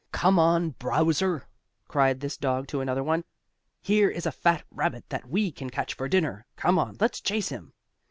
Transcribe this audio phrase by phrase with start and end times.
[0.11, 1.47] "Come on, Browser!"
[1.87, 3.23] cried this dog to another one.
[3.83, 6.47] "Here is a fat rabbit that we can catch for dinner.
[6.55, 7.71] Come on, let's chase him!"